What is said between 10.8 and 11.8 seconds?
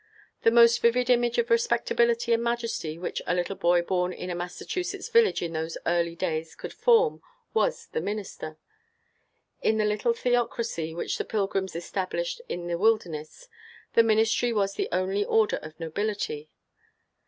which the Pilgrims